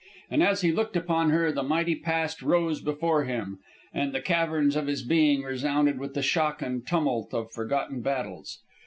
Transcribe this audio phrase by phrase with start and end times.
[0.31, 3.59] And as he looked upon her the mighty past rose before him,
[3.93, 8.57] and the caverns of his being resounded with the shock and tumult of forgotten battles.